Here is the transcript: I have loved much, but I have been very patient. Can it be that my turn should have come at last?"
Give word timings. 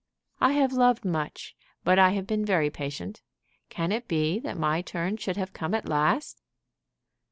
I 0.39 0.53
have 0.53 0.73
loved 0.73 1.05
much, 1.05 1.55
but 1.83 1.99
I 1.99 2.09
have 2.13 2.25
been 2.25 2.43
very 2.43 2.71
patient. 2.71 3.21
Can 3.69 3.91
it 3.91 4.07
be 4.07 4.39
that 4.39 4.57
my 4.57 4.81
turn 4.81 5.17
should 5.17 5.37
have 5.37 5.53
come 5.53 5.75
at 5.75 5.87
last?" 5.87 6.41